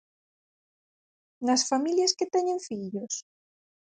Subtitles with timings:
[1.45, 3.13] ¿Nas familias que teñen fillos?